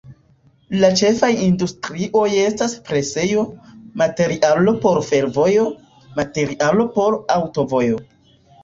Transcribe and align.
La 0.83 0.87
ĉefaj 1.01 1.29
industrioj 1.47 2.23
estas 2.45 2.73
presejo, 2.89 3.45
materialo 4.05 4.77
por 4.87 5.01
fervojo, 5.13 5.71
materialo 6.21 6.93
por 6.99 7.25
aŭtovojo. 7.41 8.05